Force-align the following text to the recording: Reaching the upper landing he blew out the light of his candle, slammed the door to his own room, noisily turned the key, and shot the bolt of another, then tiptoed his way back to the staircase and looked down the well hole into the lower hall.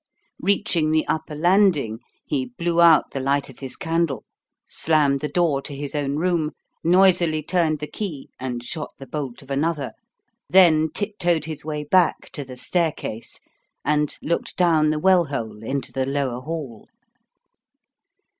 Reaching 0.39 0.89
the 0.89 1.05
upper 1.07 1.35
landing 1.35 1.99
he 2.25 2.53
blew 2.57 2.81
out 2.81 3.11
the 3.11 3.19
light 3.19 3.51
of 3.51 3.59
his 3.59 3.75
candle, 3.75 4.25
slammed 4.65 5.19
the 5.19 5.27
door 5.27 5.61
to 5.61 5.75
his 5.75 5.93
own 5.93 6.15
room, 6.15 6.53
noisily 6.83 7.43
turned 7.43 7.77
the 7.77 7.85
key, 7.85 8.31
and 8.39 8.63
shot 8.63 8.89
the 8.97 9.05
bolt 9.05 9.43
of 9.43 9.51
another, 9.51 9.91
then 10.49 10.89
tiptoed 10.91 11.45
his 11.45 11.63
way 11.63 11.83
back 11.83 12.31
to 12.31 12.43
the 12.43 12.57
staircase 12.57 13.39
and 13.85 14.17
looked 14.23 14.57
down 14.57 14.89
the 14.89 14.97
well 14.97 15.25
hole 15.25 15.61
into 15.63 15.91
the 15.93 16.07
lower 16.07 16.41
hall. 16.41 16.87